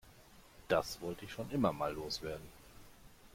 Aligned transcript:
Das 0.67 0.99
wollte 1.01 1.25
ich 1.25 1.31
schon 1.31 1.51
immer 1.51 1.71
mal 1.73 1.93
loswerden. 1.93 2.47